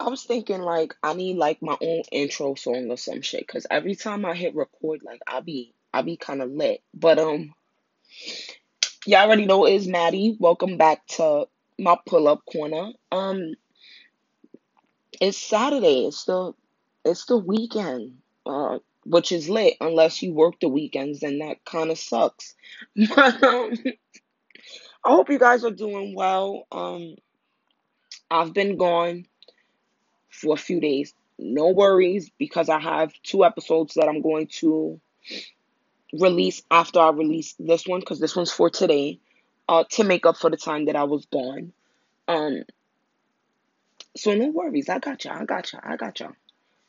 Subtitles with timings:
[0.00, 3.66] I was thinking like I need like my own intro song or some shit because
[3.70, 6.82] every time I hit record, like I be I be kind of lit.
[6.94, 7.54] But um,
[9.06, 10.36] y'all already know it's Maddie.
[10.38, 11.46] Welcome back to
[11.78, 12.92] my pull up corner.
[13.10, 13.54] Um,
[15.20, 16.06] it's Saturday.
[16.06, 16.52] It's the
[17.04, 18.18] it's the weekend.
[18.46, 22.54] Uh, which is lit unless you work the weekends, then that kind of sucks.
[23.14, 23.72] But um,
[25.04, 26.66] I hope you guys are doing well.
[26.70, 27.16] Um,
[28.30, 29.24] I've been gone
[30.38, 31.14] for a few days.
[31.38, 35.00] No worries because I have two episodes that I'm going to
[36.12, 39.20] release after I release this one because this one's for today
[39.68, 41.72] uh, to make up for the time that I was gone.
[42.26, 42.64] Um,
[44.16, 44.88] so no worries.
[44.88, 45.30] I got you.
[45.30, 45.78] I got you.
[45.82, 46.34] I got you.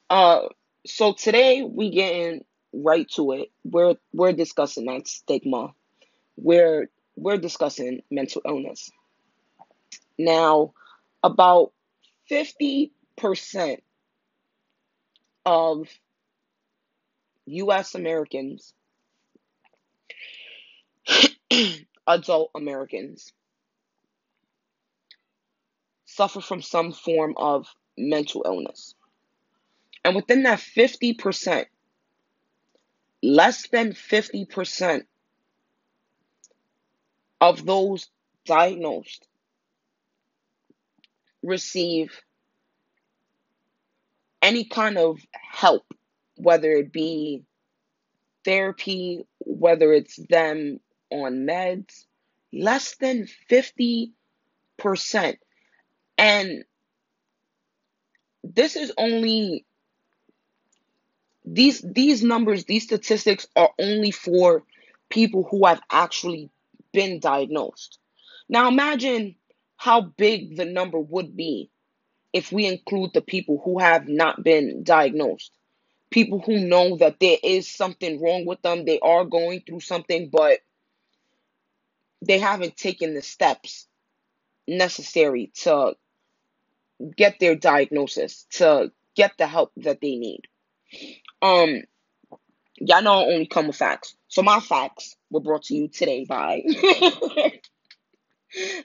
[0.09, 0.47] Uh,
[0.85, 2.43] so today we getting
[2.73, 3.51] right to it.
[3.63, 5.73] We're we're discussing that stigma.
[6.37, 8.89] We're we're discussing mental illness.
[10.17, 10.73] Now,
[11.23, 11.71] about
[12.29, 12.91] 50%
[15.45, 15.87] of
[17.45, 18.73] US Americans,
[22.07, 23.33] adult Americans,
[26.05, 27.67] suffer from some form of
[27.97, 28.93] mental illness.
[30.03, 31.65] And within that 50%,
[33.21, 35.03] less than 50%
[37.41, 38.09] of those
[38.45, 39.27] diagnosed
[41.41, 42.21] receive
[44.41, 45.83] any kind of help,
[46.37, 47.43] whether it be
[48.45, 50.79] therapy, whether it's them
[51.11, 52.05] on meds,
[52.53, 54.11] less than 50%.
[56.17, 56.63] And
[58.43, 59.65] this is only
[61.45, 64.63] these these numbers, these statistics are only for
[65.09, 66.49] people who have actually
[66.93, 67.97] been diagnosed.
[68.47, 69.35] Now imagine
[69.77, 71.71] how big the number would be
[72.33, 75.51] if we include the people who have not been diagnosed.
[76.11, 80.29] People who know that there is something wrong with them, they are going through something,
[80.31, 80.59] but
[82.25, 83.87] they haven't taken the steps
[84.67, 85.95] necessary to
[87.15, 90.41] get their diagnosis, to get the help that they need.
[91.41, 91.83] Um,
[92.77, 94.15] y'all know I only come with facts.
[94.27, 96.63] So my facts were brought to you today by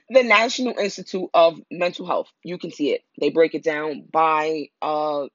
[0.09, 2.27] the National Institute of Mental Health.
[2.43, 3.01] You can see it.
[3.19, 5.27] They break it down by uh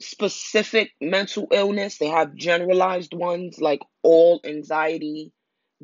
[0.00, 1.98] specific mental illness.
[1.98, 5.32] They have generalized ones like all anxiety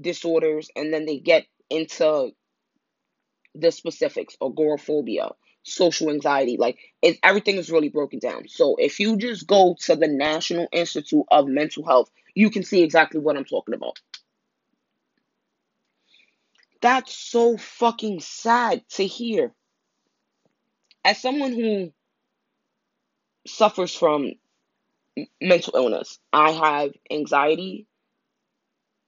[0.00, 2.32] disorders, and then they get into
[3.54, 5.30] the specifics, agoraphobia,
[5.62, 6.56] social anxiety.
[6.58, 8.48] Like it, everything is really broken down.
[8.48, 12.82] So if you just go to the National Institute of Mental Health, you can see
[12.82, 13.98] exactly what I'm talking about.
[16.80, 19.52] That's so fucking sad to hear.
[21.04, 21.92] As someone who
[23.46, 24.32] suffers from
[25.40, 27.86] mental illness, I have anxiety,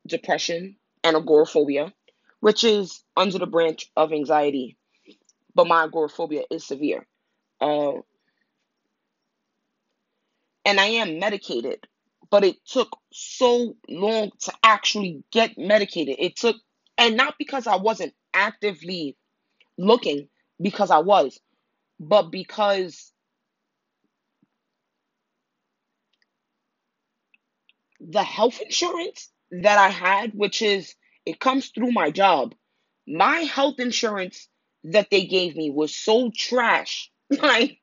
[0.06, 1.92] depression, and agoraphobia,
[2.40, 4.78] which is under the branch of anxiety
[5.58, 7.04] but my agoraphobia is severe.
[7.60, 7.94] Uh,
[10.64, 11.80] and I am medicated,
[12.30, 16.14] but it took so long to actually get medicated.
[16.20, 16.54] It took,
[16.98, 19.16] and not because I wasn't actively
[19.78, 20.28] looking,
[20.60, 21.40] because I was,
[22.00, 23.12] but because
[28.00, 30.94] the health insurance that I had, which is,
[31.26, 32.54] it comes through my job,
[33.06, 34.48] my health insurance
[34.84, 37.10] that they gave me was so trash.
[37.42, 37.78] Like,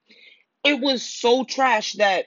[0.64, 2.26] it was so trash that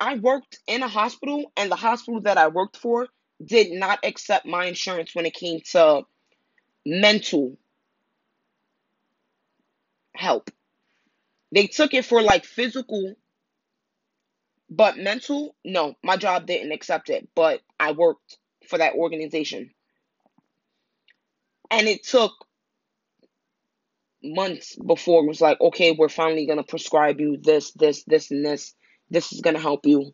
[0.00, 3.08] I worked in a hospital, and the hospital that I worked for
[3.44, 6.02] did not accept my insurance when it came to
[6.84, 7.56] mental
[10.14, 10.50] help.
[11.52, 13.14] They took it for like physical,
[14.70, 19.70] but mental, no, my job didn't accept it, but I worked for that organization.
[21.70, 22.32] And it took
[24.22, 28.44] months before it was like, okay, we're finally gonna prescribe you this, this, this, and
[28.44, 28.74] this.
[29.10, 30.12] This is gonna help you.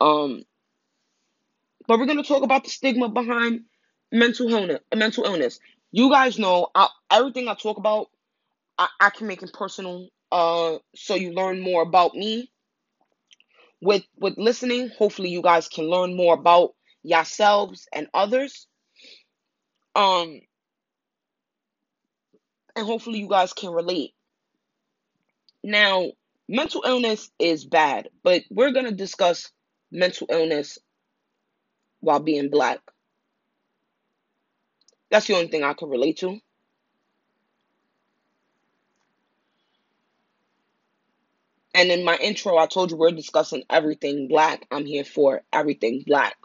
[0.00, 0.42] Um,
[1.88, 3.62] but we're gonna talk about the stigma behind
[4.12, 4.80] mental illness.
[4.94, 5.58] Mental illness.
[5.92, 8.08] You guys know I, everything I talk about.
[8.78, 10.08] I, I can make it personal.
[10.30, 12.50] Uh, so you learn more about me.
[13.80, 18.66] With with listening, hopefully you guys can learn more about yourselves and others.
[19.94, 20.40] Um,
[22.74, 24.14] and hopefully you guys can relate.
[25.62, 26.12] Now,
[26.48, 29.50] mental illness is bad, but we're to discuss
[29.90, 30.78] mental illness
[32.00, 32.80] while being black.
[35.10, 36.40] That's the only thing I can relate to.
[41.74, 44.66] And in my intro, I told you we're discussing everything black.
[44.70, 46.36] I'm here for everything black.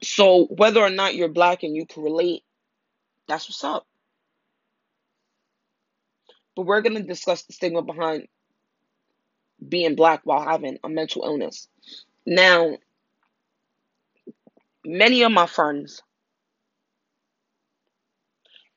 [0.00, 2.44] So whether or not you're black and you can relate,
[3.26, 3.86] that's what's up.
[6.54, 8.28] But we're going to discuss the stigma behind
[9.66, 11.66] being black while having a mental illness.
[12.24, 12.76] Now,
[14.84, 16.00] many of my friends,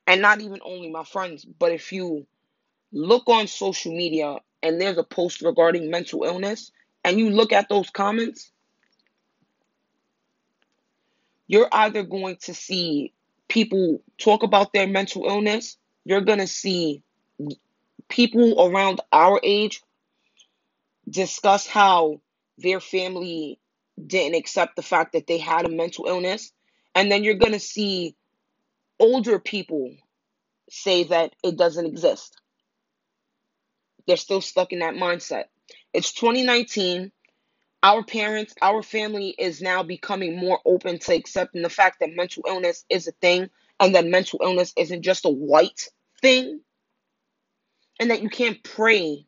[0.08, 2.26] and not even only my friends, but if you
[2.92, 6.72] look on social media and there's a post regarding mental illness
[7.04, 8.50] and you look at those comments,
[11.46, 13.12] you're either going to see
[13.48, 15.76] people talk about their mental illness,
[16.06, 17.02] you're going to see
[18.08, 19.82] people around our age
[21.08, 22.18] discuss how
[22.56, 23.58] their family
[24.06, 26.50] didn't accept the fact that they had a mental illness.
[26.94, 28.16] And then you're going to see
[28.98, 29.94] older people
[30.70, 32.40] say that it doesn't exist.
[34.06, 35.44] They're still stuck in that mindset.
[35.92, 37.12] It's 2019.
[37.82, 42.44] Our parents, our family is now becoming more open to accepting the fact that mental
[42.48, 43.50] illness is a thing
[43.80, 45.88] and that mental illness isn't just a white
[46.20, 46.60] thing
[48.00, 49.26] and that you can't pray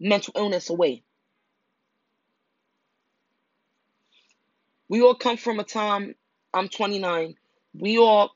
[0.00, 1.02] mental illness away.
[4.88, 6.14] We all come from a time,
[6.54, 7.36] I'm 29,
[7.74, 8.30] we all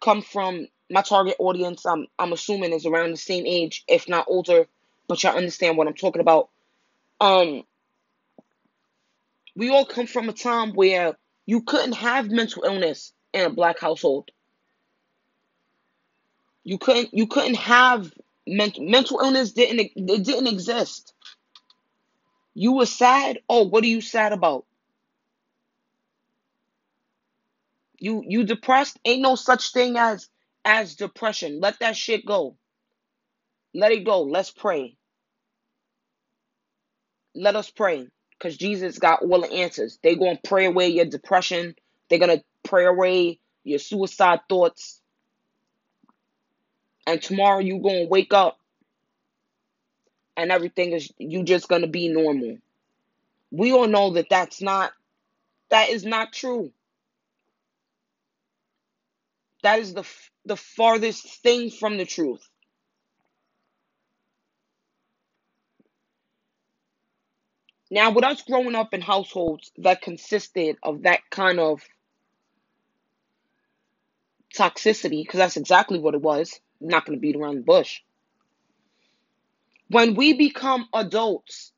[0.00, 4.26] come from my target audience, I'm, I'm assuming is around the same age, if not
[4.28, 4.66] older,
[5.08, 6.50] but y'all understand what I'm talking about.
[7.20, 7.64] Um,
[9.56, 11.16] we all come from a time where
[11.46, 14.30] you couldn't have mental illness in a black household.
[16.64, 18.12] You couldn't you couldn't have
[18.46, 21.12] mental mental illness didn't it didn't exist.
[22.54, 23.40] You were sad.
[23.48, 24.64] Oh, what are you sad about?
[28.04, 28.98] You you depressed?
[29.06, 30.28] Ain't no such thing as
[30.62, 31.58] as depression.
[31.62, 32.54] Let that shit go.
[33.72, 34.24] Let it go.
[34.24, 34.98] Let's pray.
[37.34, 38.06] Let us pray.
[38.38, 39.98] Because Jesus got all the answers.
[40.02, 41.74] They're going to pray away your depression.
[42.10, 45.00] They're going to pray away your suicide thoughts.
[47.06, 48.58] And tomorrow you're going to wake up
[50.36, 52.58] and everything is you just going to be normal.
[53.50, 54.92] We all know that that's not
[55.70, 56.70] that is not true.
[59.64, 60.04] That is the
[60.46, 62.48] the farthest thing from the truth.
[67.90, 71.82] Now, with us growing up in households that consisted of that kind of
[74.56, 78.00] toxicity, because that's exactly what it was, I'm not going to beat around the bush.
[79.90, 81.72] When we become adults,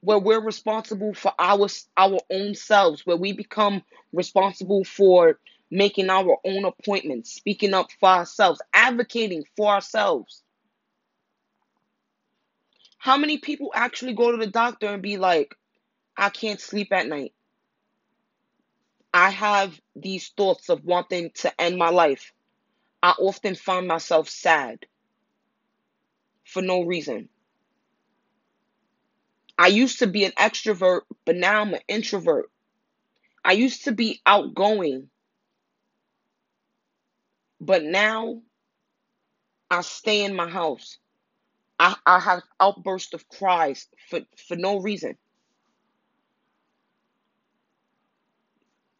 [0.00, 3.82] where we're responsible for our our own selves, where we become
[4.12, 5.38] responsible for
[5.70, 10.42] making our own appointments, speaking up for ourselves, advocating for ourselves.
[12.98, 15.54] How many people actually go to the doctor and be like,
[16.16, 17.32] I can't sleep at night?
[19.12, 22.32] I have these thoughts of wanting to end my life.
[23.02, 24.86] I often find myself sad
[26.44, 27.28] for no reason.
[29.56, 32.50] I used to be an extrovert, but now I'm an introvert.
[33.44, 35.10] I used to be outgoing,
[37.60, 38.42] but now
[39.70, 40.98] I stay in my house.
[41.78, 45.16] I, I have outbursts of cries for, for no reason.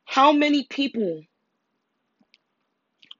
[0.07, 1.23] How many people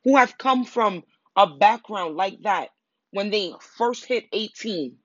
[0.05, 1.05] who have come from
[1.37, 2.71] a background like that
[3.13, 4.97] when they first hit 18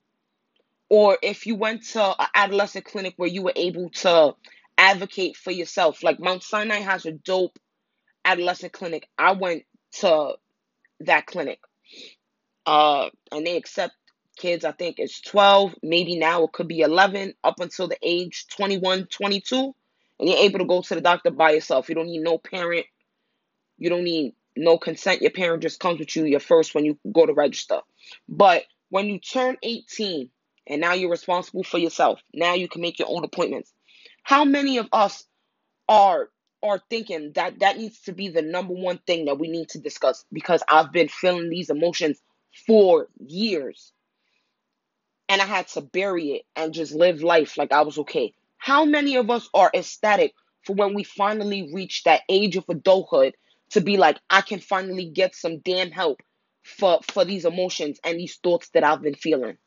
[0.89, 4.35] or if you went to an adolescent clinic where you were able to
[4.77, 7.57] advocate for yourself like mount sinai has a dope
[8.25, 9.63] adolescent clinic i went
[9.99, 10.33] to
[11.01, 11.59] that clinic
[12.65, 13.93] uh and they accept
[14.37, 18.45] kids i think it's 12 maybe now it could be 11 up until the age
[18.55, 19.75] 21 22
[20.19, 22.85] and you're able to go to the doctor by yourself you don't need no parent
[23.77, 25.21] you don't need no consent.
[25.21, 27.79] Your parent just comes with you your first when you go to register.
[28.27, 30.29] But when you turn 18
[30.67, 33.73] and now you're responsible for yourself, now you can make your own appointments.
[34.23, 35.25] How many of us
[35.89, 36.29] are
[36.63, 39.79] are thinking that that needs to be the number one thing that we need to
[39.79, 42.21] discuss because I've been feeling these emotions
[42.65, 43.91] for years
[45.29, 48.33] and I had to bury it and just live life like I was okay.
[48.57, 50.33] How many of us are ecstatic
[50.65, 53.35] for when we finally reach that age of adulthood
[53.71, 56.21] to be like I can finally get some damn help
[56.63, 59.57] for for these emotions and these thoughts that I've been feeling.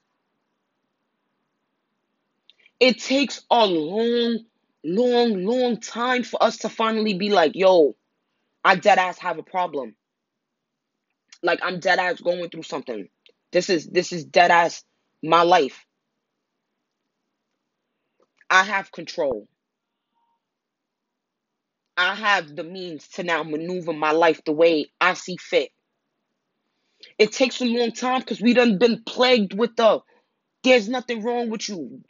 [2.79, 4.45] It takes a long,
[4.87, 7.97] long, long time for us to finally be like, yo,
[8.65, 9.97] I dead ass have a problem.
[11.43, 13.09] Like I'm dead ass going through something.
[13.53, 14.85] This is this is dead ass
[15.23, 15.85] my life.
[18.49, 19.49] I have control.
[21.97, 25.71] I have the means to now maneuver my life the way I see fit.
[27.19, 30.01] It takes a long time because we done been plagued with the
[30.63, 32.03] there's nothing wrong with you.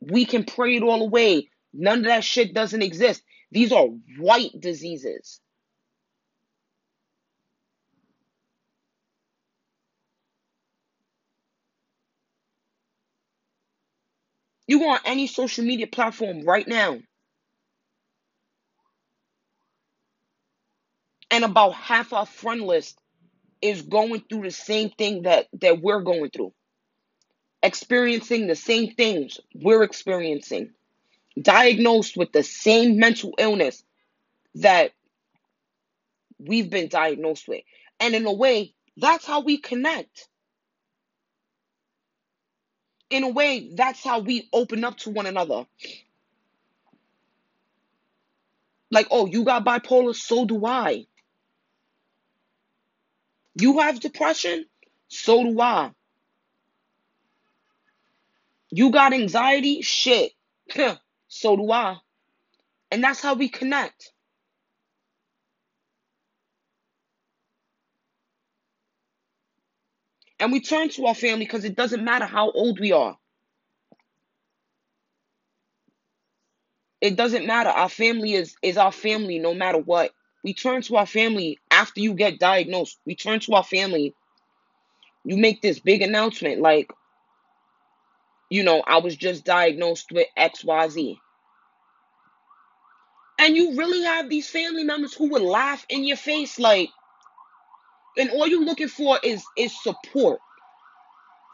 [0.00, 1.48] We can pray it all away.
[1.74, 3.22] None of that shit doesn't exist.
[3.52, 3.86] These are
[4.18, 5.40] white diseases.
[14.68, 16.98] You go on any social media platform right now,
[21.30, 23.00] and about half our friend list
[23.62, 26.52] is going through the same thing that that we're going through
[27.62, 30.70] experiencing the same things we're experiencing
[31.40, 33.82] diagnosed with the same mental illness
[34.56, 34.92] that
[36.38, 37.62] we've been diagnosed with.
[37.98, 40.28] And in a way that's how we connect.
[43.10, 45.66] In a way that's how we open up to one another.
[48.90, 51.06] Like oh you got bipolar so do i.
[53.54, 54.66] You have depression
[55.08, 55.92] so do i.
[58.70, 60.32] You got anxiety shit
[61.30, 61.98] so do i.
[62.92, 64.12] And that's how we connect.
[70.40, 73.16] And we turn to our family because it doesn't matter how old we are.
[77.00, 77.70] It doesn't matter.
[77.70, 80.12] Our family is is our family no matter what.
[80.44, 82.98] We turn to our family after you get diagnosed.
[83.06, 84.14] We turn to our family.
[85.24, 86.92] You make this big announcement like
[88.50, 91.16] you know i was just diagnosed with xyz
[93.38, 96.90] and you really have these family members who would laugh in your face like
[98.18, 100.40] and all you're looking for is is support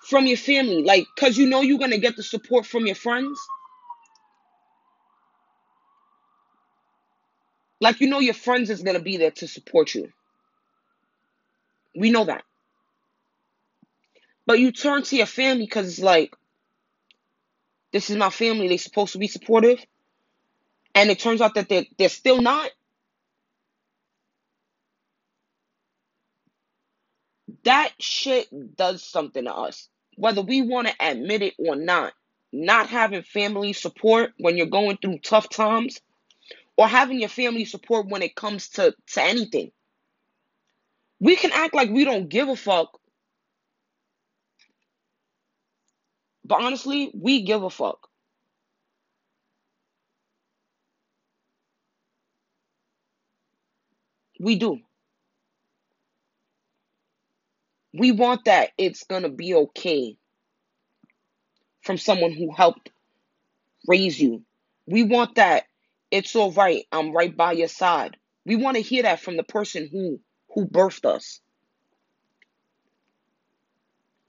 [0.09, 3.39] from your family like because you know you're gonna get the support from your friends.
[7.81, 10.13] Like you know your friends is gonna be there to support you.
[11.95, 12.45] We know that.
[14.47, 16.35] But you turn to your family because it's like
[17.93, 19.85] this is my family they're supposed to be supportive.
[20.95, 22.71] And it turns out that they're, they're still not.
[27.65, 29.89] That shit does something to us.
[30.17, 32.13] Whether we want to admit it or not
[32.53, 36.01] not having family support when you're going through tough times
[36.77, 39.71] or having your family support when it comes to, to anything.
[41.21, 42.99] We can act like we don't give a fuck,
[46.47, 48.09] but honestly, we give a fuck.
[54.41, 54.81] We do.
[57.95, 60.17] We want that it's gonna be okay
[61.83, 62.91] from someone who helped
[63.89, 64.45] raise you.
[64.87, 65.65] We want that
[66.11, 66.85] it's all right.
[66.93, 68.17] I'm right by your side.
[68.47, 70.21] We want to hear that from the person who
[70.55, 71.41] who birthed us.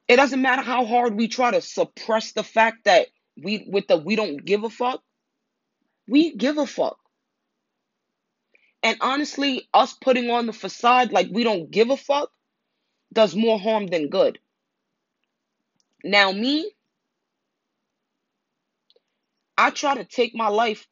[0.08, 3.08] It doesn't matter how hard we try to suppress the fact that
[3.42, 5.02] we with the we don't give a fuck.
[6.08, 6.98] We give a fuck.
[8.84, 12.32] And honestly, us putting on the facade like we don't give a fuck
[13.14, 14.40] does more harm than good.
[16.04, 16.72] Now me,
[19.58, 20.88] I try to take my life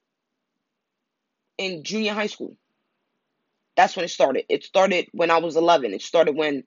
[1.57, 2.57] in junior high school.
[3.77, 4.45] That's when it started.
[4.49, 5.93] It started when I was 11.
[5.93, 6.63] It started when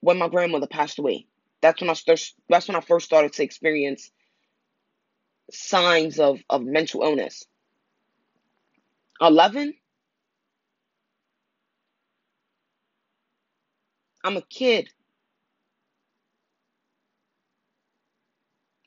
[0.00, 1.26] when my grandmother passed away.
[1.62, 4.10] That's when I start, that's when I first started to experience
[5.52, 7.44] signs of of mental illness.
[9.20, 9.74] 11?
[14.24, 14.88] I'm a kid.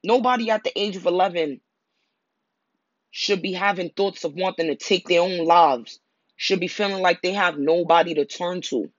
[0.04, 1.62] Nobody at the age of 11
[3.12, 6.00] should be having thoughts of wanting to take their own lives,
[6.38, 8.92] should be feeling like they have nobody to turn to.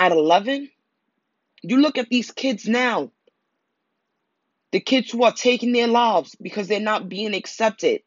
[0.00, 0.70] At 11,
[1.62, 3.12] you look at these kids now,
[4.72, 8.00] the kids who are taking their lives because they're not being accepted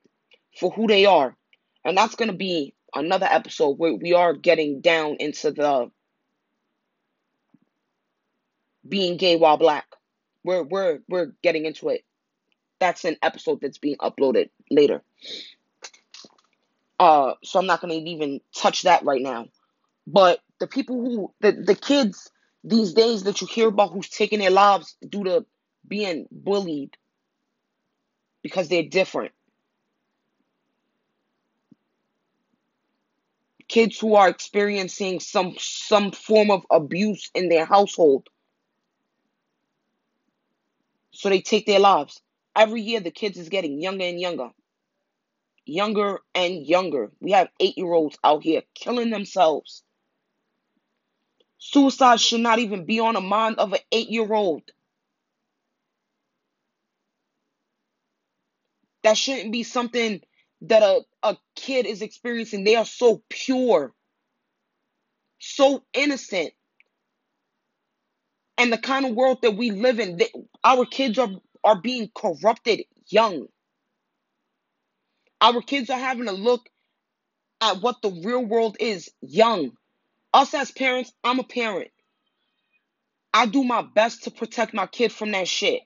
[0.59, 1.37] for who they are.
[1.85, 5.91] And that's going to be another episode where we are getting down into the
[8.89, 9.85] being gay while black.
[10.43, 12.03] We're we're we're getting into it.
[12.79, 15.03] That's an episode that's being uploaded later.
[16.99, 19.45] Uh so I'm not going to even touch that right now.
[20.07, 22.31] But the people who the the kids
[22.65, 25.45] these days that you hear about who's taking their lives due to
[25.87, 26.97] being bullied
[28.43, 29.33] because they're different.
[33.69, 38.23] Kids who are experiencing some some form of abuse in their household
[41.11, 42.21] So they take their lives.
[42.55, 44.51] Every year, the kids is getting younger and younger.
[45.65, 47.11] Younger and younger.
[47.21, 49.83] We have eight year olds out here killing themselves.
[51.63, 54.63] Suicide should not even be on the mind of an eight year old.
[59.03, 60.21] That shouldn't be something
[60.63, 62.63] that a, a kid is experiencing.
[62.63, 63.93] They are so pure,
[65.39, 66.53] so innocent.
[68.57, 70.29] And the kind of world that we live in, they,
[70.63, 71.29] our kids are,
[71.63, 73.47] are being corrupted young.
[75.41, 76.69] Our kids are having to look
[77.61, 79.71] at what the real world is young.
[80.33, 81.91] Us as parents, I'm a parent.
[83.33, 85.81] I do my best to protect my kid from that shit.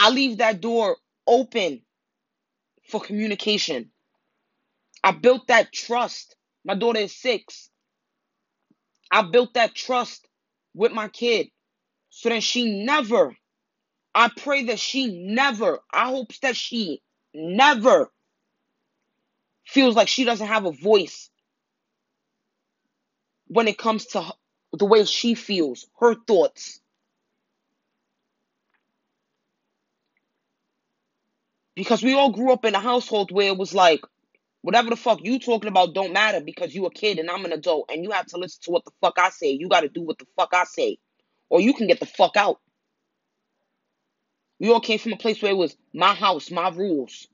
[0.00, 1.82] I leave that door open
[2.88, 3.90] for communication.
[5.04, 6.36] I built that trust.
[6.64, 7.70] My daughter is six.
[9.10, 10.28] I built that trust
[10.74, 11.48] with my kid
[12.10, 13.36] so that she never,
[14.14, 17.02] I pray that she never, I hope that she
[17.34, 18.10] never
[19.66, 21.30] feels like she doesn't have a voice
[23.48, 24.24] when it comes to
[24.72, 26.80] the way she feels, her thoughts.
[31.74, 34.00] Because we all grew up in a household where it was like,
[34.62, 37.52] whatever the fuck you talking about don't matter because you a kid and I'm an
[37.52, 39.50] adult and you have to listen to what the fuck I say.
[39.50, 40.98] You got to do what the fuck I say.
[41.50, 42.60] Or you can get the fuck out.
[44.58, 47.28] We all came from a place where it was my house, my rules.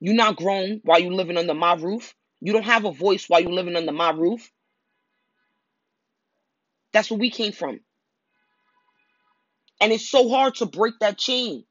[0.00, 2.14] You not grown while you're living under my roof.
[2.40, 4.50] You don't have a voice while you're living under my roof.
[6.92, 7.80] That's where we came from.
[9.80, 11.64] And it's so hard to break that chain.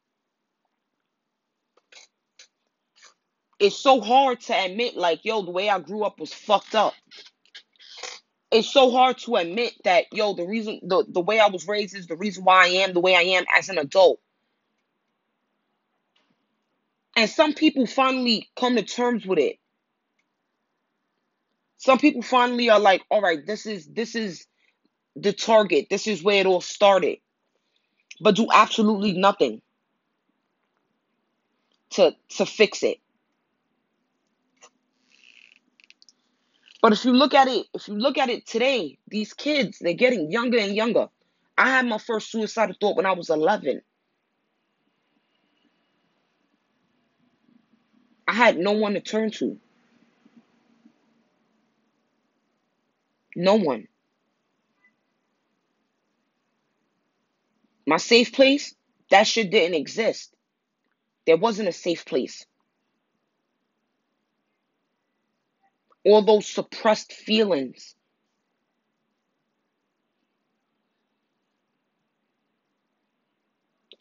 [3.60, 6.94] It's so hard to admit, like, yo, the way I grew up was fucked up.
[8.52, 11.96] It's so hard to admit that, yo, the reason, the, the way I was raised
[11.96, 14.20] is the reason why I am the way I am as an adult.
[17.18, 19.58] And some people finally come to terms with it.
[21.78, 24.48] Some people finally are like, all right, this is this is
[25.16, 25.88] the target.
[25.90, 27.20] This is where it all started.
[28.22, 29.62] But do absolutely nothing
[31.92, 33.00] to to fix it.
[36.82, 39.94] But if you look at it, if you look at it today, these kids, they're
[39.94, 41.10] getting younger and younger.
[41.58, 43.82] I had my first suicidal thought when I was 11.
[48.28, 49.58] I had no one to turn to.
[53.36, 53.88] No one.
[57.88, 58.76] My safe place,
[59.12, 60.34] that shit didn't exist.
[61.26, 62.46] There wasn't a safe place.
[66.06, 67.96] All those suppressed feelings.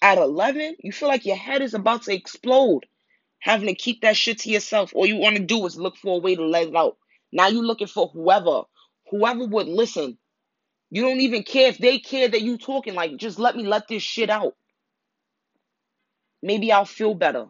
[0.03, 2.87] At 11, you feel like your head is about to explode.
[3.47, 4.91] Having to keep that shit to yourself.
[4.93, 6.97] All you want to do is look for a way to let it out.
[7.31, 8.63] Now you're looking for whoever,
[9.09, 10.19] whoever would listen.
[10.91, 12.95] You don't even care if they care that you talking.
[12.95, 14.55] Like, just let me let this shit out.
[16.43, 17.47] Maybe I'll feel better.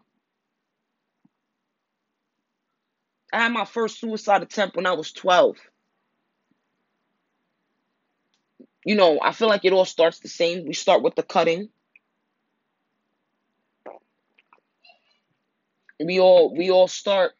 [3.33, 5.55] I had my first suicide attempt when I was 12.
[8.85, 10.67] You know, I feel like it all starts the same.
[10.67, 11.69] We start with the cutting.
[16.03, 17.33] We all we all start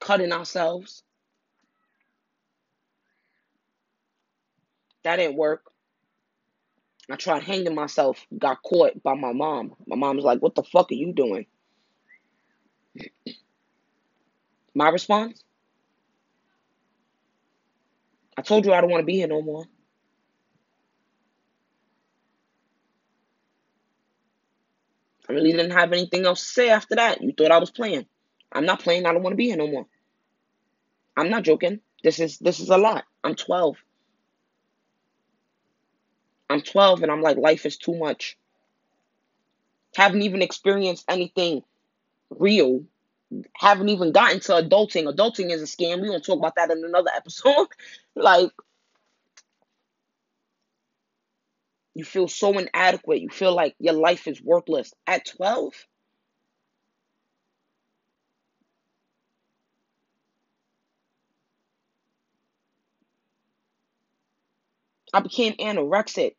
[0.00, 1.02] cutting ourselves.
[5.04, 5.64] That didn't work.
[7.10, 9.74] I tried hanging myself, got caught by my mom.
[9.86, 11.46] My mom's like, What the fuck are you doing?
[14.74, 15.44] My response?
[18.36, 19.66] I told you I don't want to be here no more.
[25.30, 27.22] I really didn't have anything else to say after that.
[27.22, 28.04] You thought I was playing.
[28.50, 29.06] I'm not playing.
[29.06, 29.86] I don't want to be here no more.
[31.16, 31.78] I'm not joking.
[32.02, 33.04] This is this is a lot.
[33.22, 33.76] I'm 12.
[36.48, 38.36] I'm 12 and I'm like life is too much.
[39.94, 41.62] Haven't even experienced anything
[42.30, 42.82] real.
[43.54, 45.14] Haven't even gotten to adulting.
[45.14, 46.00] Adulting is a scam.
[46.00, 47.68] We gonna talk about that in another episode.
[48.16, 48.50] like
[51.94, 53.20] you feel so inadequate.
[53.20, 55.74] You feel like your life is worthless at 12.
[65.12, 66.32] I became anorexic.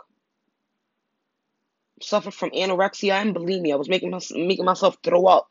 [2.02, 3.74] Suffered from anorexia and bulimia.
[3.74, 5.50] I was making my, making myself throw up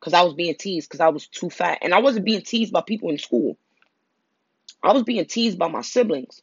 [0.00, 2.72] because I was being teased because I was too fat, and I wasn't being teased
[2.72, 3.58] by people in school.
[4.82, 6.42] I was being teased by my siblings.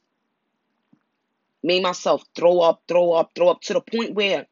[1.64, 4.46] Made myself throw up, throw up, throw up to the point where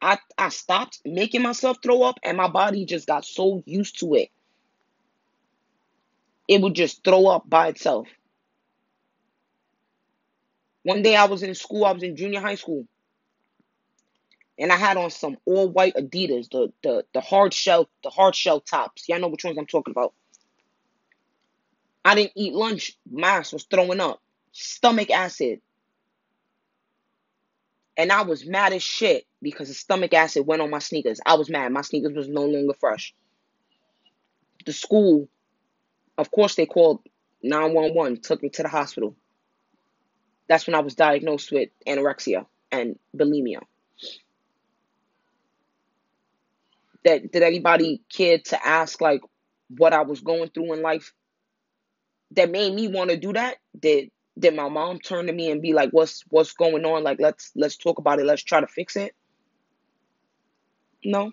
[0.00, 4.14] I I stopped making myself throw up and my body just got so used to
[4.14, 4.30] it.
[6.46, 8.06] It would just throw up by itself.
[10.82, 12.86] One day I was in school, I was in junior high school.
[14.60, 18.34] And I had on some all white Adidas, the the the hard shell, the hard
[18.34, 19.08] shell tops.
[19.08, 20.14] Y'all know which ones I'm talking about.
[22.04, 22.96] I didn't eat lunch.
[23.10, 24.20] My ass was throwing up.
[24.52, 25.60] Stomach acid.
[27.98, 31.20] And I was mad as shit because the stomach acid went on my sneakers.
[31.26, 31.72] I was mad.
[31.72, 33.12] My sneakers was no longer fresh.
[34.64, 35.28] The school,
[36.16, 37.00] of course, they called
[37.42, 39.16] 911, took me to the hospital.
[40.48, 43.62] That's when I was diagnosed with anorexia and bulimia.
[47.04, 49.22] That did anybody care to ask like
[49.76, 51.12] what I was going through in life
[52.32, 53.56] that made me want to do that?
[53.78, 57.02] Did did my mom turn to me and be like, "What's what's going on?
[57.02, 58.26] Like, let's let's talk about it.
[58.26, 59.14] Let's try to fix it."
[61.04, 61.32] No.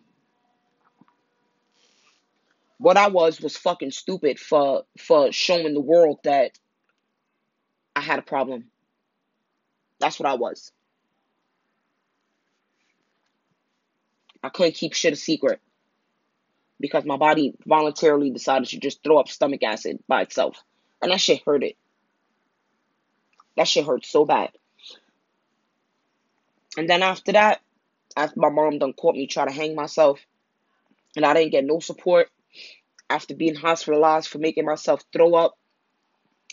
[2.78, 6.58] What I was was fucking stupid for for showing the world that
[7.96, 8.66] I had a problem.
[10.00, 10.72] That's what I was.
[14.44, 15.60] I couldn't keep shit a secret
[16.80, 20.62] because my body voluntarily decided to just throw up stomach acid by itself.
[21.02, 21.78] And that shit hurt it.
[23.58, 24.52] That shit hurt so bad.
[26.78, 27.62] And then after that,
[28.18, 30.20] after my mom done caught me trying to hang myself,
[31.16, 32.30] and I didn't get no support
[33.10, 35.58] after being hospitalized for making myself throw up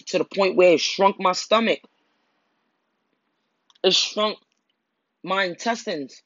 [0.06, 1.80] to the point where it shrunk my stomach.
[3.82, 4.38] It shrunk
[5.22, 6.22] my intestines.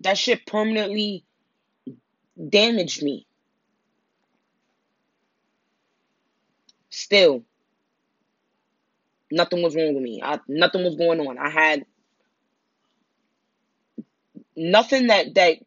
[0.00, 1.24] That shit permanently
[2.48, 3.26] damaged me.
[7.06, 7.44] Still,
[9.30, 10.20] nothing was wrong with me.
[10.24, 11.38] I, nothing was going on.
[11.38, 11.86] I had
[14.56, 15.58] nothing that that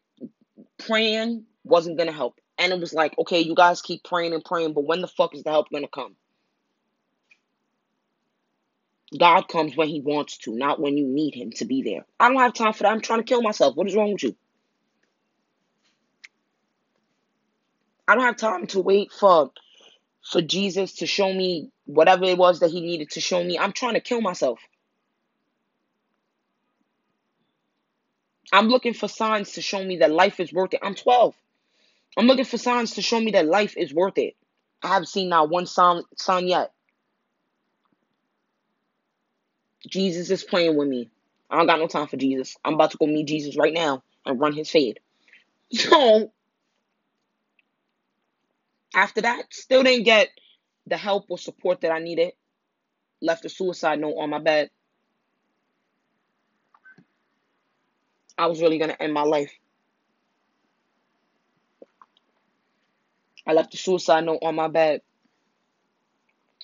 [0.86, 2.38] praying wasn't gonna help.
[2.58, 5.34] And it was like, okay, you guys keep praying and praying, but when the fuck
[5.34, 6.14] is the help gonna come?
[9.18, 12.04] God comes when He wants to, not when you need Him to be there.
[12.20, 12.92] I don't have time for that.
[12.92, 13.76] I'm trying to kill myself.
[13.76, 14.36] What is wrong with you?
[18.06, 19.52] I don't have time to wait for
[20.22, 23.58] for Jesus to show me whatever it was that He needed to show me.
[23.58, 24.60] I'm trying to kill myself.
[28.52, 30.80] I'm looking for signs to show me that life is worth it.
[30.82, 31.34] I'm 12.
[32.16, 34.34] I'm looking for signs to show me that life is worth it.
[34.82, 36.72] I haven't seen not one sign, sign yet.
[39.88, 41.08] Jesus is playing with me.
[41.50, 42.56] I don't got no time for Jesus.
[42.64, 45.00] I'm about to go meet Jesus right now and run his fade.
[45.72, 46.32] So,
[48.94, 50.28] after that, still didn't get
[50.86, 52.32] the help or support that I needed.
[53.22, 54.70] Left a suicide note on my bed.
[58.36, 59.52] I was really going to end my life.
[63.46, 65.02] I left a suicide note on my bed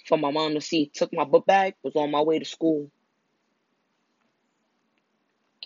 [0.06, 0.90] for my mom to see.
[0.94, 2.90] Took my book bag, was on my way to school.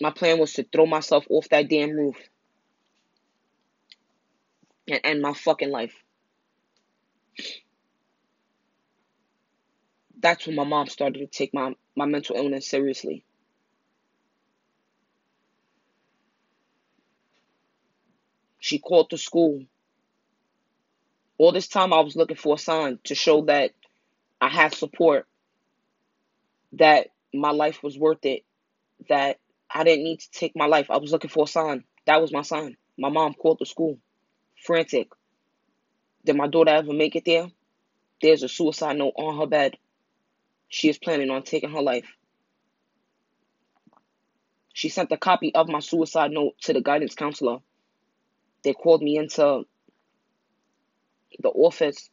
[0.01, 2.15] My plan was to throw myself off that damn roof
[4.87, 5.93] and end my fucking life.
[10.19, 13.23] That's when my mom started to take my, my mental illness seriously.
[18.59, 19.63] She called the school.
[21.37, 23.71] All this time, I was looking for a sign to show that
[24.39, 25.27] I had support,
[26.73, 28.43] that my life was worth it,
[29.09, 29.39] that
[29.73, 30.91] I didn't need to take my life.
[30.91, 31.83] I was looking for a sign.
[32.05, 32.77] That was my sign.
[32.97, 33.97] My mom called the school,
[34.63, 35.09] frantic.
[36.25, 37.49] Did my daughter ever make it there?
[38.21, 39.77] There's a suicide note on her bed.
[40.69, 42.07] She is planning on taking her life.
[44.73, 47.59] She sent a copy of my suicide note to the guidance counselor
[48.63, 49.65] they called me into
[51.39, 52.09] the office.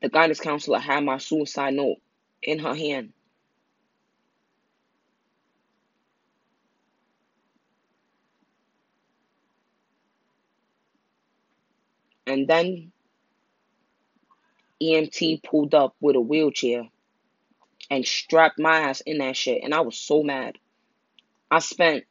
[0.00, 1.98] The guidance counselor had my suicide note
[2.42, 3.12] in her hand.
[12.34, 12.90] And then
[14.82, 16.88] EMT pulled up with a wheelchair
[17.92, 19.62] and strapped my ass in that shit.
[19.62, 20.58] And I was so mad.
[21.48, 22.02] I spent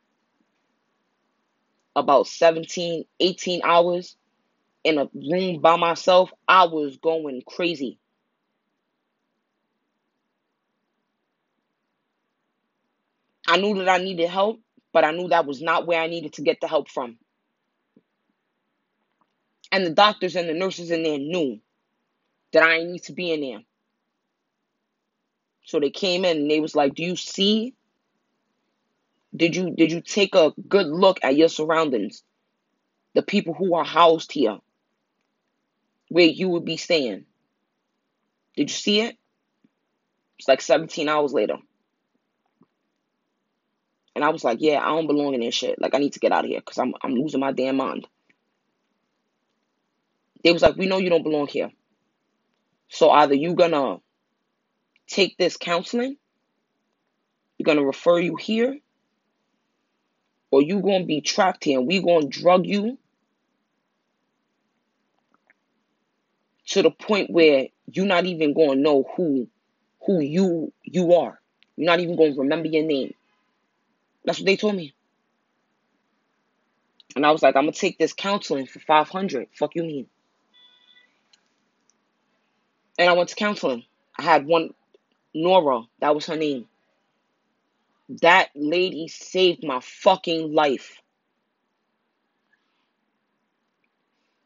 [1.93, 4.15] about 17, 18 hours
[4.85, 7.99] in a room by myself, I was going crazy.
[13.45, 14.61] I knew that I needed help,
[14.93, 17.17] but I knew that was not where I needed to get the help from.
[19.73, 21.59] And the doctors and the nurses in there knew.
[22.53, 23.61] that I need to be in there.
[25.65, 27.75] So they came in and they was like, "Do you see?
[29.35, 32.23] Did you did you take a good look at your surroundings?
[33.15, 34.59] The people who are housed here,
[36.09, 37.25] where you would be staying.
[38.57, 39.17] Did you see it?
[40.39, 41.57] It's like 17 hours later.
[44.15, 45.81] And I was like, yeah, I don't belong in this shit.
[45.81, 48.07] Like, I need to get out of here because I'm, I'm losing my damn mind.
[50.43, 51.71] They was like, we know you don't belong here.
[52.89, 53.97] So either you're gonna
[55.07, 56.17] take this counseling,
[57.57, 58.77] you're gonna refer you here,
[60.51, 62.97] or you're gonna be trapped here and we're gonna drug you
[66.67, 69.47] to the point where you're not even gonna know who
[70.05, 71.39] who you you are.
[71.75, 73.13] You're not even gonna remember your name.
[74.25, 74.93] That's what they told me.
[77.15, 79.47] And I was like, I'm gonna take this counseling for 500.
[79.57, 80.07] Fuck you mean?
[82.97, 83.83] And I went to counseling.
[84.17, 84.73] I had one,
[85.33, 86.67] Nora, that was her name.
[88.21, 91.01] That lady saved my fucking life.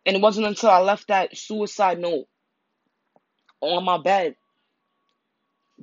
[0.05, 2.27] And it wasn't until I left that suicide note
[3.59, 4.35] on my bed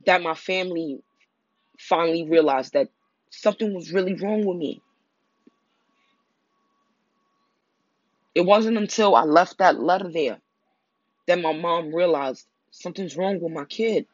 [0.07, 1.03] that my family
[1.79, 2.89] finally realized that
[3.31, 4.81] something was really wrong with me.
[8.35, 10.41] It wasn't until I left that letter there
[11.27, 14.07] that my mom realized something's wrong with my kid.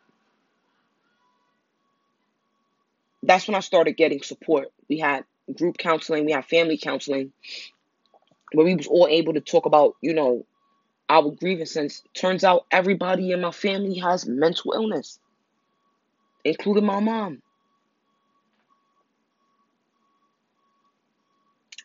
[3.22, 4.68] That's when I started getting support.
[4.88, 5.24] We had
[5.56, 7.32] group counseling, we had family counseling,
[8.52, 10.46] where we was all able to talk about, you know,
[11.08, 12.02] our grievances.
[12.14, 15.18] Turns out everybody in my family has mental illness,
[16.44, 17.42] including my mom.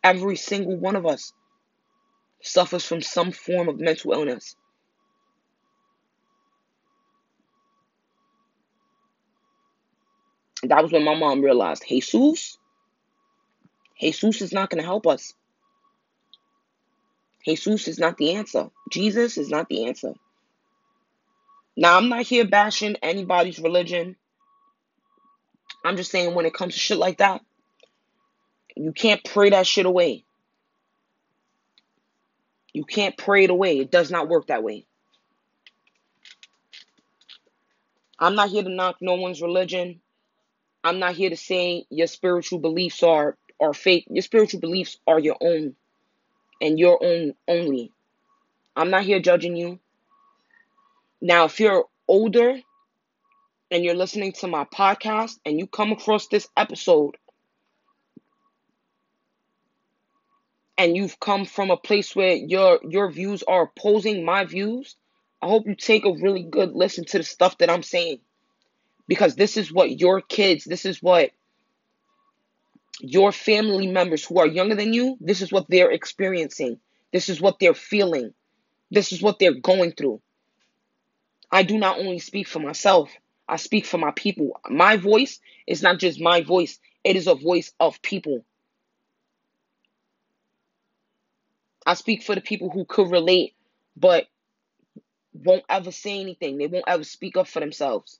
[0.03, 1.33] Every single one of us
[2.41, 4.55] suffers from some form of mental illness.
[10.69, 12.57] That was when my mom realized Jesus,
[13.99, 15.33] Jesus is not going to help us.
[17.45, 18.69] Jesus is not the answer.
[18.91, 20.13] Jesus is not the answer.
[21.77, 24.15] Now, I'm not here bashing anybody's religion.
[25.85, 27.41] I'm just saying when it comes to shit like that,
[28.75, 30.25] you can't pray that shit away.
[32.73, 33.79] You can't pray it away.
[33.79, 34.85] It does not work that way.
[38.19, 40.01] I'm not here to knock no one's religion.
[40.85, 44.05] I'm not here to say your spiritual beliefs are are fake.
[44.07, 45.75] Your spiritual beliefs are your own
[46.61, 47.91] and your own only.
[48.75, 49.79] I'm not here judging you.
[51.21, 52.59] Now, if you're older
[53.71, 57.17] and you're listening to my podcast and you come across this episode
[60.77, 64.95] and you've come from a place where your your views are opposing my views,
[65.41, 68.19] I hope you take a really good listen to the stuff that I'm saying
[69.07, 71.31] because this is what your kids, this is what
[72.99, 76.79] your family members who are younger than you, this is what they're experiencing.
[77.11, 78.33] This is what they're feeling.
[78.91, 80.21] This is what they're going through.
[81.51, 83.09] I do not only speak for myself,
[83.47, 84.59] I speak for my people.
[84.69, 88.43] My voice is not just my voice, it is a voice of people.
[91.85, 93.53] I speak for the people who could relate,
[93.95, 94.25] but
[95.33, 96.57] won't ever say anything.
[96.57, 98.19] They won't ever speak up for themselves.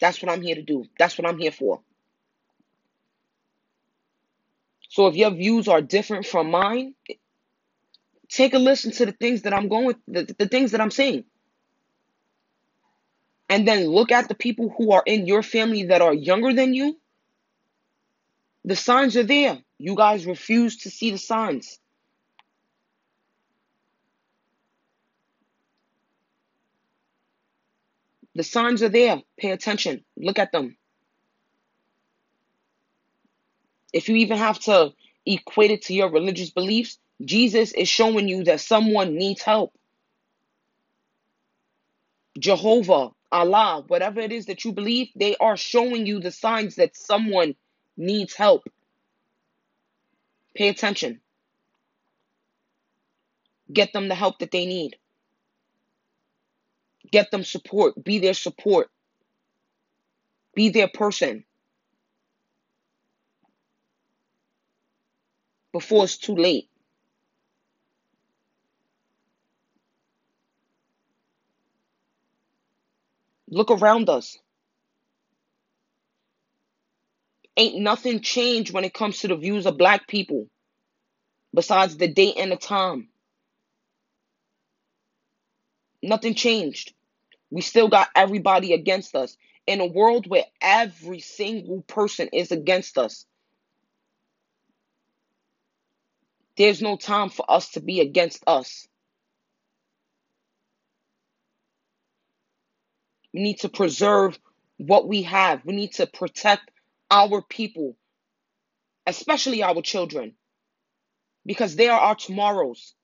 [0.00, 0.86] That's what I'm here to do.
[0.98, 1.80] That's what I'm here for.
[4.90, 6.94] So if your views are different from mine,
[8.30, 11.24] take a listen to the things that I'm going the, the things that I'm saying.
[13.50, 16.74] And then look at the people who are in your family that are younger than
[16.74, 16.98] you.
[18.64, 19.58] The signs are there.
[19.78, 21.78] You guys refuse to see the signs.
[28.36, 29.22] The signs are there.
[29.38, 30.04] Pay attention.
[30.18, 30.76] Look at them.
[33.94, 34.92] If you even have to
[35.24, 39.72] equate it to your religious beliefs, Jesus is showing you that someone needs help.
[42.38, 46.94] Jehovah, Allah, whatever it is that you believe, they are showing you the signs that
[46.94, 47.54] someone
[47.96, 48.68] needs help.
[50.54, 51.22] Pay attention.
[53.72, 54.96] Get them the help that they need.
[57.12, 58.02] Get them support.
[58.02, 58.88] Be their support.
[60.54, 61.44] Be their person.
[65.72, 66.68] Before it's too late.
[73.50, 74.38] Look around us.
[77.56, 80.48] Ain't nothing changed when it comes to the views of black people
[81.54, 83.08] besides the date and the time.
[86.02, 86.94] Nothing changed.
[87.50, 89.36] We still got everybody against us.
[89.66, 93.26] In a world where every single person is against us,
[96.58, 98.88] there's no time for us to be against us.
[103.34, 104.38] We need to preserve
[104.78, 105.64] what we have.
[105.64, 106.70] We need to protect
[107.10, 107.96] our people,
[109.06, 110.34] especially our children,
[111.46, 112.94] because they are our tomorrows.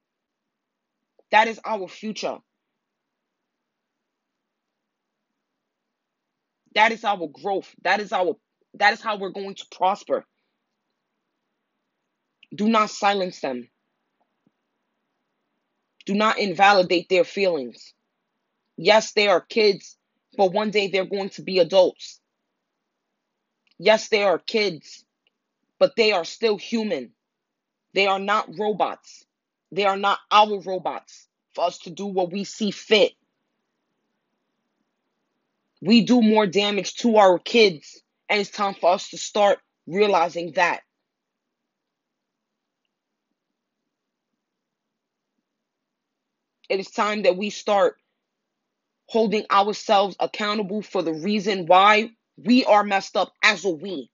[1.33, 2.39] That is our future.
[6.75, 7.75] That is our growth.
[7.83, 8.37] That is our
[8.75, 10.25] that is how we're going to prosper.
[12.55, 13.69] Do not silence them.
[16.07, 17.95] Do not invalidate their feelings.
[18.79, 19.99] Yes, they are kids,
[20.37, 22.21] but one day they're going to be adults.
[23.79, 25.05] Yes, they are kids,
[25.79, 27.13] but they are still human.
[27.95, 29.27] They are not robots.
[29.73, 33.13] They are not our robots for us to do what we see fit.
[35.83, 40.53] We do more damage to our kids, and it's time for us to start realizing
[40.53, 40.83] that.
[46.71, 47.97] It is time that we start
[49.09, 54.11] holding ourselves accountable for the reason why we are messed up as a we.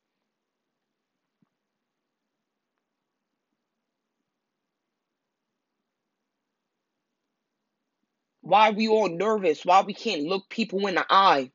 [8.40, 11.52] Why are we all nervous, why we can't look people in the eye,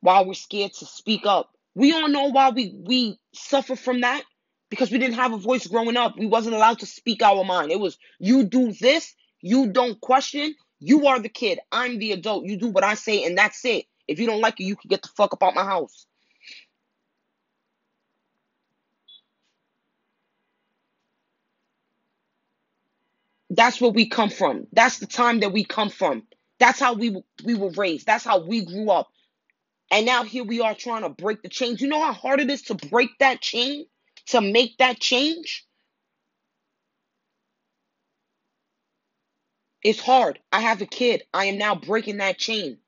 [0.00, 1.50] why we're scared to speak up.
[1.74, 4.24] We all know why we, we suffer from that
[4.70, 6.18] because we didn't have a voice growing up.
[6.18, 7.72] We wasn't allowed to speak our mind.
[7.72, 11.60] It was you do this, you don't question, you are the kid.
[11.72, 12.46] I'm the adult.
[12.46, 13.86] You do what I say, and that's it.
[14.08, 16.06] If you don't like it, you can get the fuck up out my house.
[23.50, 24.66] That's where we come from.
[24.72, 26.24] That's the time that we come from.
[26.58, 28.06] That's how we we were raised.
[28.06, 29.08] That's how we grew up.
[29.90, 31.80] And now here we are trying to break the chains.
[31.82, 33.86] You know how hard it is to break that chain?
[34.28, 35.66] To make that change?
[39.84, 40.40] It's hard.
[40.52, 41.24] I have a kid.
[41.34, 42.78] I am now breaking that chain.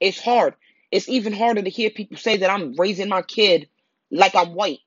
[0.00, 0.54] It's hard.
[0.92, 3.68] It's even harder to hear people say that I'm raising my kid
[4.10, 4.80] like I'm white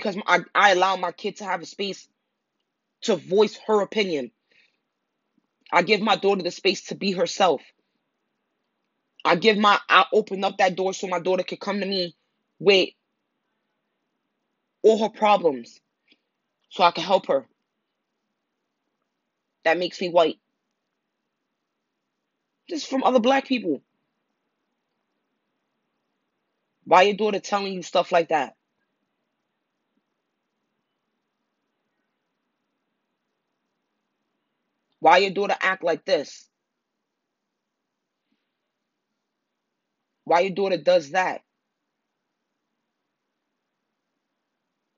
[0.00, 2.08] because I, I allow my kid to have a space
[3.02, 4.32] to voice her opinion.
[5.72, 7.62] I give my daughter the space to be herself.
[9.24, 12.16] I give my I open up that door so my daughter can come to me
[12.60, 12.90] with
[14.82, 15.80] all her problems
[16.70, 17.46] so I can help her.
[19.64, 20.38] That makes me white.
[22.68, 23.82] This is from other black people.
[26.84, 28.56] Why your daughter telling you stuff like that?
[35.00, 36.46] Why your daughter act like this?
[40.24, 41.42] Why your daughter does that?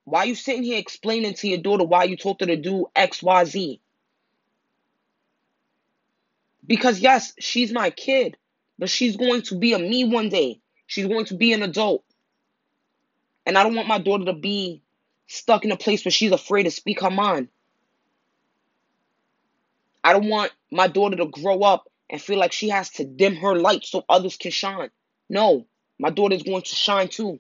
[0.05, 3.23] Why you sitting here explaining to your daughter why you told her to do X,
[3.23, 3.81] Y, Z?
[6.67, 8.37] Because yes, she's my kid,
[8.79, 10.61] but she's going to be a me one day.
[10.87, 12.05] She's going to be an adult.
[13.47, 14.83] And I don't want my daughter to be
[15.27, 17.49] stuck in a place where she's afraid to speak her mind.
[20.13, 23.35] I don't want my daughter to grow up and feel like she has to dim
[23.37, 24.91] her light so others can shine.
[25.31, 25.67] No,
[25.99, 27.39] my daughter is going to shine too.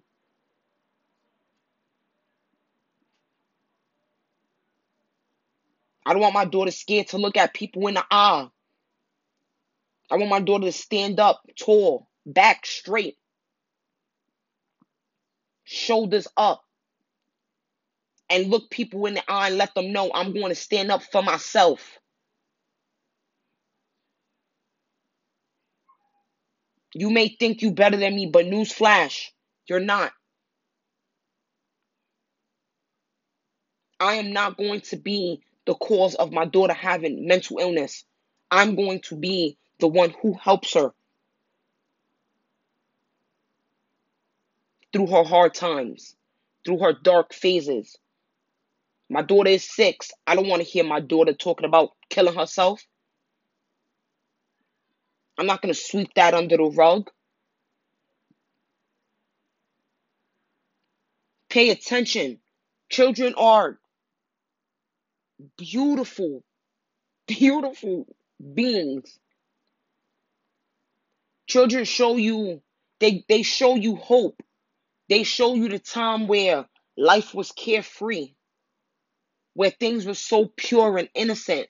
[6.06, 8.48] I don't want my daughter scared to look at people in the eye.
[10.10, 13.18] I want my daughter to stand up tall, back straight,
[15.64, 16.64] shoulders up,
[18.30, 21.02] and look people in the eye and let them know I'm going to stand up
[21.02, 21.98] for myself.
[26.94, 29.28] You may think you better than me, but newsflash,
[29.68, 30.12] you're not.
[34.00, 38.04] I am not going to be the cause of my daughter having mental illness.
[38.50, 40.92] I'm going to be the one who helps her
[44.92, 46.16] through her hard times,
[46.64, 47.96] through her dark phases.
[49.10, 50.10] My daughter is six.
[50.26, 52.82] I don't want to hear my daughter talking about killing herself.
[55.38, 57.10] I'm not going to sweep that under the rug.
[61.50, 62.40] Pay attention.
[62.90, 63.78] Children are
[65.58, 66.44] beautiful,
[67.28, 68.06] beautiful
[68.54, 69.18] beings.
[71.48, 72.62] Children show you
[73.00, 74.42] they they show you hope.
[75.08, 76.66] They show you the time where
[76.96, 78.34] life was carefree,
[79.54, 81.68] where things were so pure and innocent.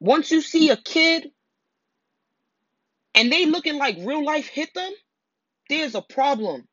[0.00, 1.30] Once you see a kid
[3.16, 4.92] and they looking like real life hit them,
[5.70, 6.68] there's a problem.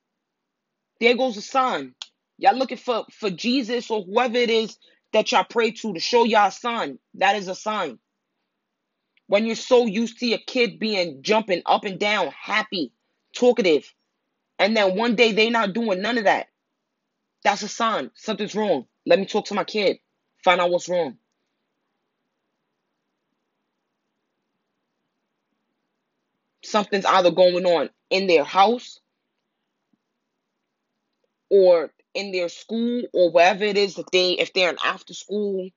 [1.02, 1.96] There goes a sign.
[2.40, 4.78] Y'all looking for for Jesus or whoever it is
[5.14, 7.00] that y'all pray to to show y'all a sign.
[7.16, 8.00] That is a sign.
[9.28, 12.94] When you're so used to a kid being jumping up and down, happy,
[13.36, 13.94] talkative,
[14.60, 16.48] and then one day they not doing none of that,
[17.44, 18.88] that's a sign something's wrong.
[19.06, 19.98] Let me talk to my kid,
[20.44, 21.18] find out what's wrong.
[26.74, 29.00] Something's either going on in their house
[31.52, 35.70] or in their school or wherever it is that they if they're an after school.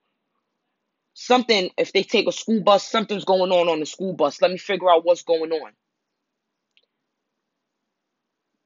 [1.12, 4.40] Something if they take a school bus something's going on on the school bus.
[4.40, 5.72] Let me figure out what's going on.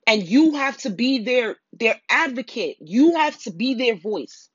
[0.06, 2.76] And you have to be their their advocate.
[2.78, 4.48] You have to be their voice.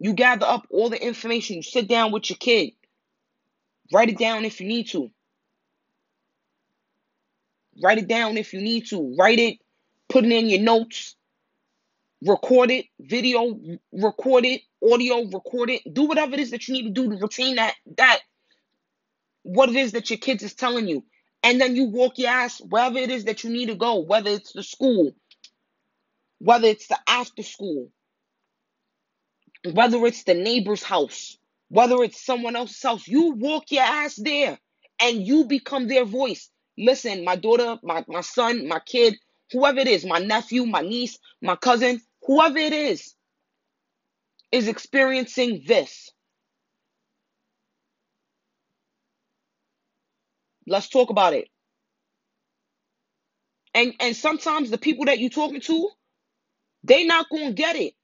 [0.00, 1.56] You gather up all the information.
[1.56, 2.72] You sit down with your kid.
[3.90, 5.10] Write it down if you need to
[7.82, 9.58] write it down if you need to write it
[10.08, 11.16] put it in your notes
[12.22, 13.58] record it, video,
[13.92, 17.16] record it, audio, record it, do whatever it is that you need to do to
[17.16, 18.20] retain that that
[19.42, 21.04] what it is that your kids is telling you.
[21.42, 24.30] And then you walk your ass wherever it is that you need to go, whether
[24.30, 25.12] it's the school,
[26.38, 27.90] whether it's the after school,
[29.72, 34.58] whether it's the neighbor's house, whether it's someone else's house, you walk your ass there
[35.00, 36.50] and you become their voice.
[36.80, 39.16] Listen, my daughter, my, my son, my kid,
[39.52, 43.14] whoever it is, my nephew, my niece, my cousin, whoever it is,
[44.52, 46.12] is experiencing this.
[50.66, 51.48] Let's talk about it.
[53.74, 55.90] And and sometimes the people that you're talking to,
[56.84, 57.94] they not gonna get it.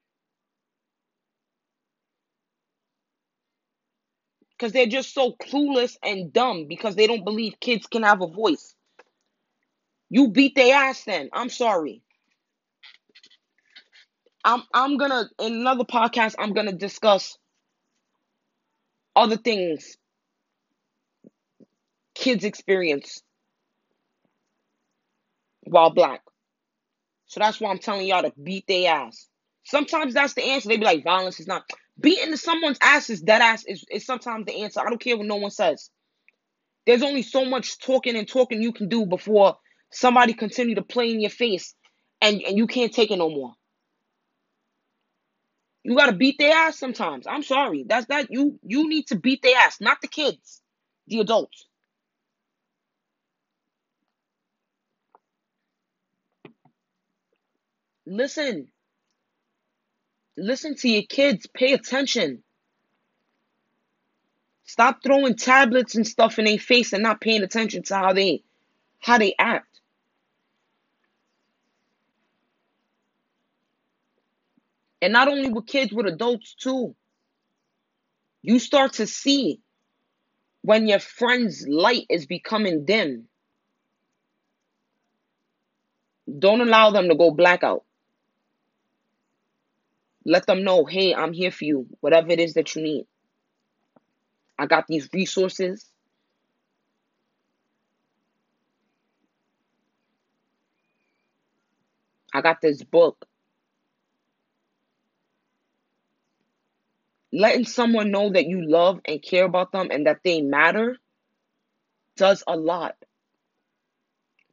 [4.59, 8.27] Because they're just so clueless and dumb because they don't believe kids can have a
[8.27, 8.75] voice.
[10.09, 11.29] You beat their ass then.
[11.33, 12.03] I'm sorry.
[14.45, 17.37] I'm I'm gonna in another podcast I'm gonna discuss
[19.17, 19.97] other things
[22.15, 23.23] kids experience
[25.65, 26.23] while black.
[27.27, 29.29] So that's why I'm telling y'all to beat their ass.
[29.65, 30.69] Sometimes that's the answer.
[30.69, 31.69] They be like, violence is not
[32.01, 34.81] beating someone's ass is dead ass is, is sometimes the answer.
[34.81, 35.91] I don't care what no one says.
[36.87, 39.57] There's only so much talking and talking you can do before
[39.93, 41.75] somebody continue to play in your face
[42.23, 43.55] and, and you can't take it no more.
[45.85, 47.27] You gotta beat their ass sometimes.
[47.27, 47.85] I'm sorry.
[47.89, 50.61] That's that you you need to beat their ass, not the kids,
[51.09, 51.67] the adults.
[58.07, 58.69] Listen.
[60.39, 61.47] Listen to your kids.
[61.55, 62.43] Pay attention.
[64.64, 68.43] Stop throwing tablets and stuff in their face and not paying attention to how they
[69.01, 69.80] how they act.
[75.03, 76.97] And not only with kids, with adults too.
[78.43, 79.61] You start to see
[80.62, 83.28] when your friend's light is becoming dim.
[86.39, 87.86] Don't allow them to go blackout.
[90.27, 93.07] Let them know, hey, I'm here for you, whatever it is that you need.
[94.59, 95.87] I got these resources.
[102.35, 103.27] I got this book.
[107.37, 110.97] letting someone know that you love and care about them and that they matter
[112.16, 112.97] does a lot.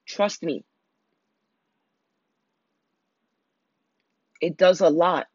[0.06, 0.66] Trust me.
[4.42, 5.28] It does a lot.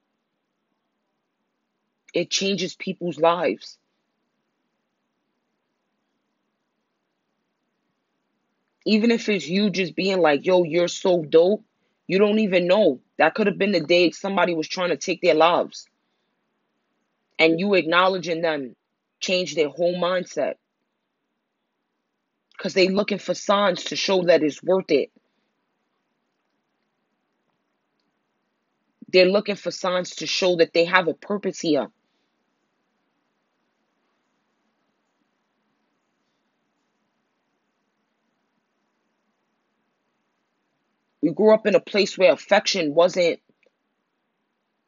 [2.14, 3.78] It changes people's lives.
[8.86, 11.64] Even if it's you just being like, yo, you're so dope,
[12.06, 13.00] you don't even know.
[13.18, 15.86] That could have been the day somebody was trying to take their lives
[17.38, 18.76] and you acknowledging them
[19.20, 20.54] change their whole mindset
[22.56, 25.10] because they looking for signs to show that it's worth it
[29.12, 31.88] they're looking for signs to show that they have a purpose here
[41.38, 43.40] grew up in a place where affection wasn't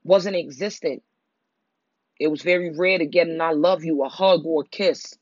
[0.04, 1.02] wasn't existent
[2.20, 5.16] it was very rare to get an I love you, a hug, or a kiss.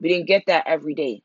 [0.00, 1.22] We didn't get that every day.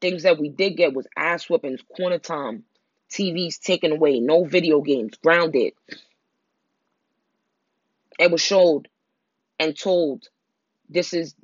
[0.00, 2.64] Things that we did get was ass whippings, corner time,
[3.12, 5.74] TVs taken away, no video games, grounded.
[8.18, 8.88] It was showed
[9.60, 10.28] and told
[10.88, 11.36] this is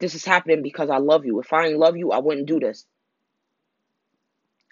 [0.00, 1.40] this is happening because I love you.
[1.40, 2.86] If I didn't love you, I wouldn't do this.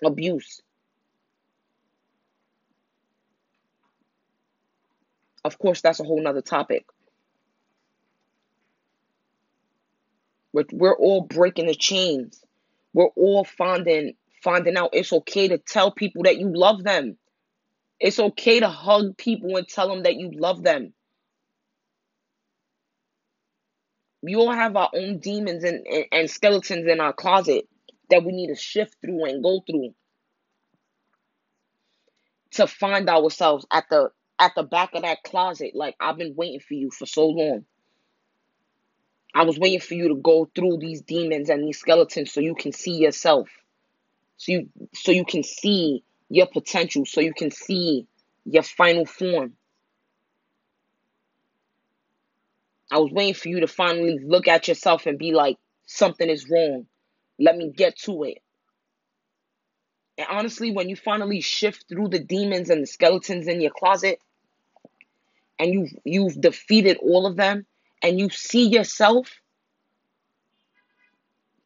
[0.05, 0.63] Abuse.
[5.45, 6.87] Of course, that's a whole nother topic.
[10.53, 12.43] We're, we're all breaking the chains.
[12.93, 17.17] We're all finding finding out it's okay to tell people that you love them.
[18.01, 20.93] It's okay to hug people and tell them that you love them.
[24.23, 27.69] We all have our own demons and, and, and skeletons in our closet
[28.11, 29.95] that we need to shift through and go through
[32.53, 34.11] to find ourselves at the
[34.41, 37.65] at the back of that closet like I've been waiting for you for so long.
[39.35, 42.55] I was waiting for you to go through these demons and these skeletons so you
[42.55, 43.49] can see yourself.
[44.37, 48.07] So you so you can see your potential, so you can see
[48.45, 49.55] your final form.
[52.91, 56.49] I was waiting for you to finally look at yourself and be like, something is
[56.49, 56.87] wrong.
[57.39, 58.39] Let me get to it.
[60.17, 64.21] And honestly, when you finally shift through the demons and the skeletons in your closet,
[65.59, 67.67] and you've you've defeated all of them,
[68.03, 69.29] and you see yourself,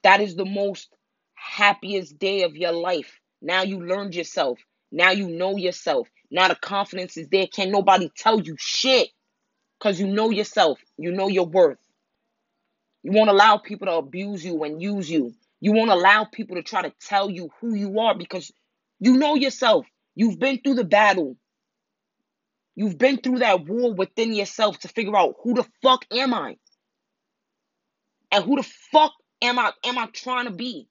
[0.02, 0.88] that is the most
[1.34, 3.20] happiest day of your life.
[3.40, 4.58] Now you learned yourself.
[4.90, 6.08] Now you know yourself.
[6.30, 7.46] Now the confidence is there.
[7.46, 9.08] Can't nobody tell you shit.
[9.82, 10.78] Because you know yourself.
[10.96, 11.78] You know your worth.
[13.02, 15.34] You won't allow people to abuse you and use you.
[15.60, 18.52] You won't allow people to try to tell you who you are because
[19.00, 19.84] you know yourself.
[20.14, 21.36] You've been through the battle.
[22.76, 26.58] You've been through that war within yourself to figure out who the fuck am I?
[28.30, 29.12] And who the fuck
[29.42, 30.86] am I am I trying to be?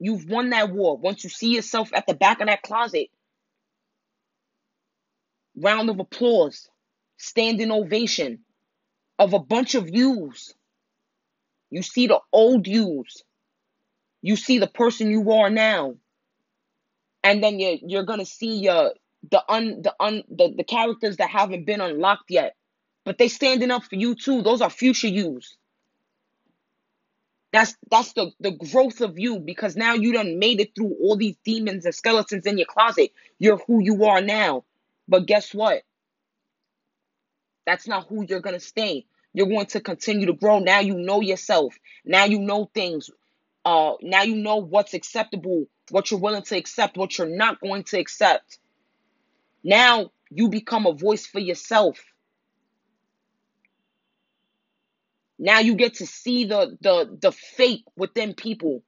[0.00, 0.96] You've won that war.
[0.96, 3.08] Once you see yourself at the back of that closet,
[5.56, 6.68] round of applause,
[7.16, 8.40] standing ovation
[9.18, 10.54] of a bunch of yous.
[11.70, 13.22] You see the old yous.
[14.22, 15.94] You see the person you are now.
[17.22, 18.92] And then you're you're gonna see your
[19.30, 22.56] the un the un the, the characters that haven't been unlocked yet.
[23.04, 24.42] But they standing up for you too.
[24.42, 25.56] Those are future yous.
[27.52, 31.16] That's that's the, the growth of you because now you done made it through all
[31.16, 33.12] these demons and skeletons in your closet.
[33.38, 34.64] You're who you are now.
[35.08, 35.82] But guess what?
[37.66, 39.06] That's not who you're going to stay.
[39.32, 40.58] You're going to continue to grow.
[40.60, 41.74] Now you know yourself.
[42.04, 43.10] Now you know things.
[43.64, 47.84] Uh, now you know what's acceptable, what you're willing to accept, what you're not going
[47.84, 48.58] to accept.
[49.64, 51.98] Now you become a voice for yourself.
[55.38, 58.82] Now you get to see the the the fake within people.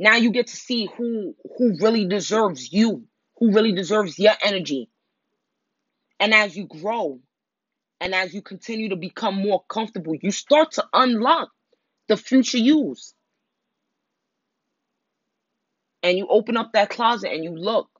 [0.00, 3.04] Now you get to see who who really deserves you,
[3.36, 4.88] who really deserves your energy.
[6.18, 7.20] And as you grow
[8.00, 11.50] and as you continue to become more comfortable, you start to unlock
[12.08, 13.12] the future yous.
[16.02, 17.90] And you open up that closet and you look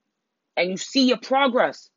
[0.57, 1.91] and you see your progress.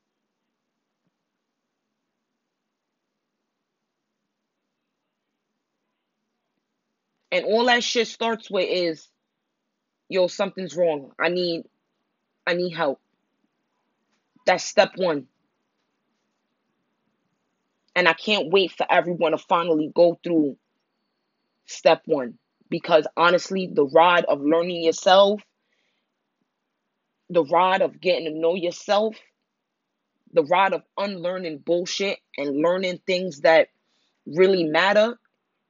[7.31, 9.07] And all that shit starts with is
[10.13, 11.11] yo, something's wrong.
[11.19, 11.63] I need
[12.45, 12.99] I need help.
[14.45, 15.27] That's step one.
[17.95, 20.57] And I can't wait for everyone to finally go through
[21.65, 22.37] step one.
[22.69, 25.41] Because honestly, the ride of learning yourself,
[27.29, 29.15] the ride of getting to know yourself,
[30.33, 33.69] the ride of unlearning bullshit and learning things that
[34.25, 35.17] really matter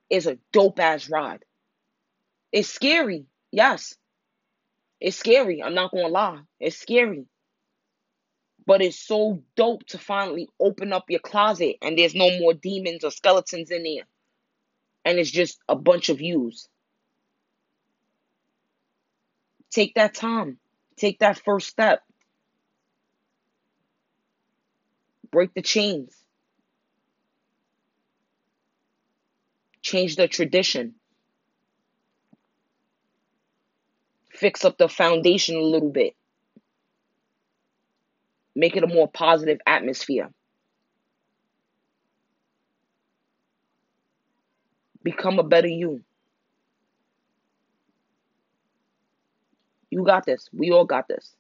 [0.10, 1.44] is a dope ass ride.
[2.52, 3.96] It's scary, yes.
[5.04, 5.62] It's scary.
[5.62, 6.42] I'm not gonna lie.
[6.62, 7.28] It's scary.
[8.66, 13.04] But it's so dope to finally open up your closet and there's no more demons
[13.04, 14.08] or skeletons in there.
[15.06, 16.70] And it's just a bunch of yous.
[19.72, 20.60] Take that time.
[20.98, 22.04] Take that first step.
[25.32, 26.16] Break the chains.
[29.82, 30.96] Change the tradition.
[34.44, 36.16] fix up the foundation a little bit,
[38.58, 40.30] make it a more positive atmosphere.
[45.02, 46.04] Become a better you.
[49.90, 50.50] You got this.
[50.52, 51.38] We all got this.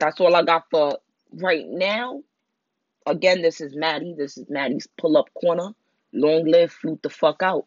[0.00, 0.98] That's all I got for
[1.34, 2.24] right now.
[3.06, 4.16] Again, this is Maddie.
[4.18, 5.70] This is Maddie's Pull Up Corner.
[6.16, 7.66] Long live, flute the fuck out.